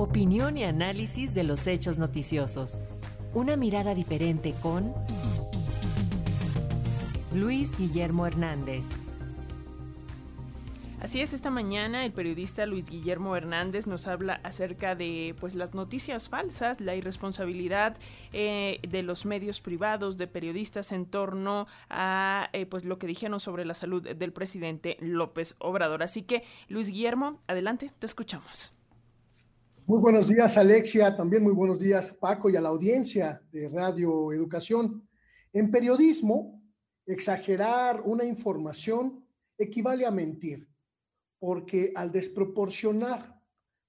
[0.00, 2.78] Opinión y análisis de los hechos noticiosos.
[3.34, 4.94] Una mirada diferente con
[7.34, 8.86] Luis Guillermo Hernández.
[11.02, 15.74] Así es, esta mañana el periodista Luis Guillermo Hernández nos habla acerca de pues las
[15.74, 17.98] noticias falsas, la irresponsabilidad
[18.32, 23.38] eh, de los medios privados, de periodistas en torno a eh, pues lo que dijeron
[23.38, 26.02] sobre la salud del presidente López Obrador.
[26.02, 28.72] Así que, Luis Guillermo, adelante, te escuchamos.
[29.90, 31.16] Muy buenos días, Alexia.
[31.16, 35.04] También muy buenos días, Paco, y a la audiencia de Radio Educación.
[35.52, 36.62] En periodismo,
[37.04, 39.26] exagerar una información
[39.58, 40.68] equivale a mentir
[41.40, 43.42] porque al desproporcionar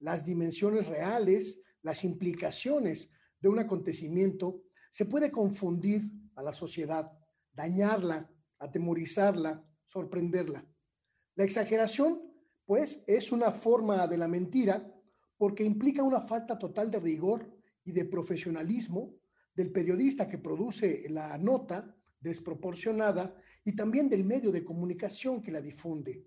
[0.00, 3.08] las dimensiones reales, las implicaciones
[3.40, 6.02] de un acontecimiento, se puede confundir
[6.34, 7.10] a la sociedad,
[7.54, 10.62] dañarla, atemorizarla, sorprenderla.
[11.36, 12.20] La exageración,
[12.66, 14.92] pues, es una forma de la mentira
[15.36, 17.50] porque implica una falta total de rigor
[17.84, 19.14] y de profesionalismo
[19.54, 25.60] del periodista que produce la nota desproporcionada y también del medio de comunicación que la
[25.60, 26.24] difunde.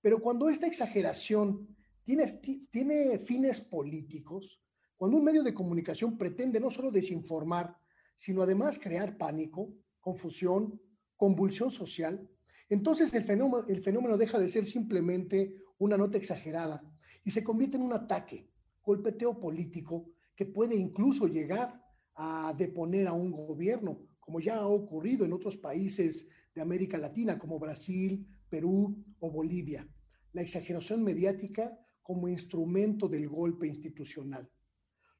[0.00, 4.60] Pero cuando esta exageración tiene, fines políticos,
[4.96, 7.76] cuando un medio de comunicación pretende no solo desinformar,
[8.16, 10.80] sino además crear pánico, confusión,
[11.16, 12.28] convulsión social,
[12.68, 16.82] entonces el fenómeno deja de ser simplemente una nota exagerada
[17.24, 18.48] y se convierte en un ataque,
[18.82, 21.82] golpeteo político que puede incluso llegar
[22.14, 27.38] a deponer a un gobierno, como ya ha ocurrido en otros países de América Latina,
[27.38, 29.88] como Brasil, Perú o Bolivia.
[30.32, 34.50] La exageración mediática como instrumento del golpe institucional.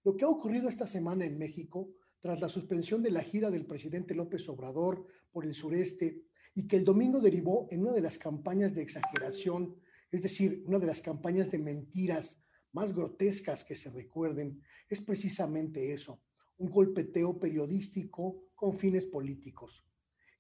[0.05, 1.91] Lo que ha ocurrido esta semana en México,
[2.21, 6.23] tras la suspensión de la gira del presidente López Obrador por el sureste
[6.55, 9.77] y que el domingo derivó en una de las campañas de exageración,
[10.11, 12.41] es decir, una de las campañas de mentiras
[12.73, 16.21] más grotescas que se recuerden, es precisamente eso,
[16.59, 19.85] un golpeteo periodístico con fines políticos.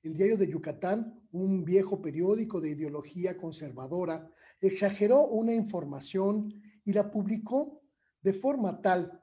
[0.02, 7.10] El diario de Yucatán, un viejo periódico de ideología conservadora, exageró una información y la
[7.10, 7.82] publicó
[8.22, 9.20] de forma tal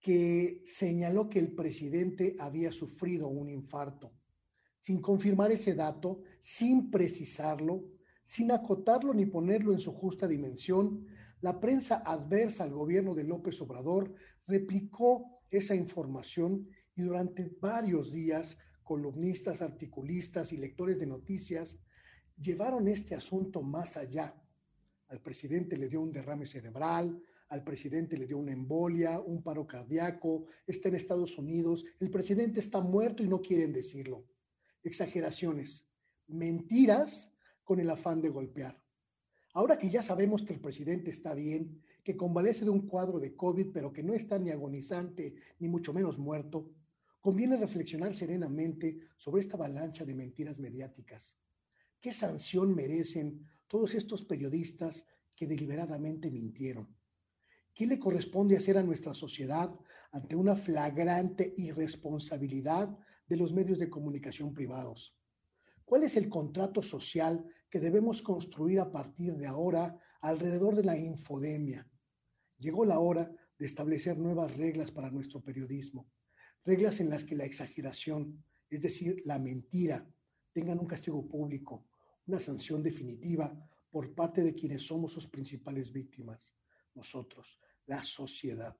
[0.00, 4.12] que señaló que el presidente había sufrido un infarto.
[4.80, 7.84] Sin confirmar ese dato, sin precisarlo,
[8.28, 11.06] sin acotarlo ni ponerlo en su justa dimensión,
[11.40, 14.12] la prensa adversa al gobierno de López Obrador
[14.46, 21.78] replicó esa información y durante varios días columnistas, articulistas y lectores de noticias
[22.36, 24.34] llevaron este asunto más allá.
[25.08, 27.18] Al presidente le dio un derrame cerebral,
[27.48, 32.60] al presidente le dio una embolia, un paro cardíaco, está en Estados Unidos, el presidente
[32.60, 34.26] está muerto y no quieren decirlo.
[34.82, 35.88] Exageraciones,
[36.26, 37.32] mentiras
[37.68, 38.82] con el afán de golpear.
[39.52, 43.36] Ahora que ya sabemos que el presidente está bien, que convalece de un cuadro de
[43.36, 46.70] COVID, pero que no está ni agonizante, ni mucho menos muerto,
[47.20, 51.36] conviene reflexionar serenamente sobre esta avalancha de mentiras mediáticas.
[52.00, 55.04] ¿Qué sanción merecen todos estos periodistas
[55.36, 56.88] que deliberadamente mintieron?
[57.74, 59.78] ¿Qué le corresponde hacer a nuestra sociedad
[60.10, 65.17] ante una flagrante irresponsabilidad de los medios de comunicación privados?
[65.88, 70.98] ¿Cuál es el contrato social que debemos construir a partir de ahora alrededor de la
[70.98, 71.88] infodemia?
[72.58, 76.06] Llegó la hora de establecer nuevas reglas para nuestro periodismo
[76.64, 80.06] reglas en las que la exageración, es decir, la mentira,
[80.52, 81.86] tengan un castigo público,
[82.26, 83.52] una sanción definitiva
[83.90, 86.54] por parte de quienes somos sus principales víctimas,
[86.94, 88.76] nosotros, la sociedad.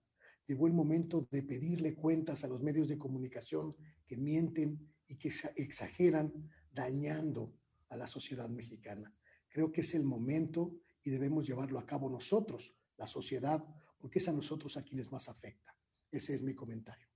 [0.46, 3.74] Llegó el momento de pedirle cuentas a los medios de comunicación
[4.06, 6.32] que mienten y que exageran,
[6.78, 7.58] dañando
[7.88, 9.12] a la sociedad mexicana.
[9.48, 13.64] Creo que es el momento y debemos llevarlo a cabo nosotros, la sociedad,
[13.98, 15.76] porque es a nosotros a quienes más afecta.
[16.10, 17.07] Ese es mi comentario.